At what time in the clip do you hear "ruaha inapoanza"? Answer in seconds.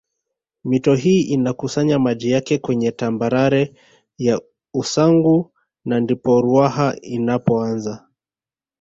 6.41-8.07